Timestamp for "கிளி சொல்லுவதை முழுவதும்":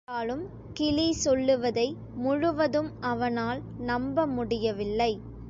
0.73-2.89